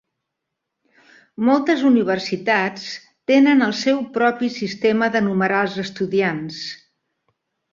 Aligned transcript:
Moltes 1.49 1.83
universitats 1.89 2.87
tenen 3.33 3.67
el 3.67 3.75
seu 3.83 4.01
propi 4.17 4.49
sistema 4.57 5.11
de 5.17 5.23
numerar 5.27 5.61
els 5.67 5.77
estudiants. 5.89 6.65